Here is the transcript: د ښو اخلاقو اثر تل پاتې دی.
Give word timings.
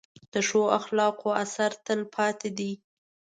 د 0.33 0.35
ښو 0.47 0.61
اخلاقو 0.79 1.29
اثر 1.43 1.71
تل 1.85 1.99
پاتې 2.15 2.49
دی. 2.57 2.71